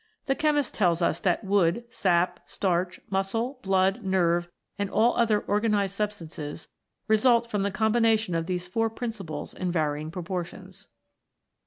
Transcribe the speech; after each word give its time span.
The 0.25 0.33
chemist 0.33 0.73
tells 0.73 1.03
us 1.03 1.19
that 1.19 1.43
wood, 1.43 1.83
sap, 1.91 2.39
starch, 2.47 2.99
muscle, 3.11 3.59
blood, 3.61 4.03
nerve, 4.03 4.49
and 4.79 4.89
all 4.89 5.15
other 5.15 5.41
organized 5.41 5.93
substances, 5.95 6.67
result 7.07 7.51
from 7.51 7.61
the 7.61 7.69
combi 7.69 8.01
nation 8.01 8.33
of 8.33 8.47
these 8.47 8.67
four 8.67 8.89
principles 8.89 9.53
in 9.53 9.71
varying 9.71 10.09
pro 10.09 10.23
portions. 10.23 10.87